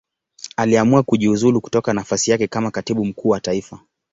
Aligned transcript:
Aliamua 0.55 1.03
kujiuzulu 1.03 1.61
kutoka 1.61 1.93
nafasi 1.93 2.31
yake 2.31 2.47
kama 2.47 2.71
Katibu 2.71 3.05
Mkuu 3.05 3.29
wa 3.29 3.39
Taifa. 3.39 3.79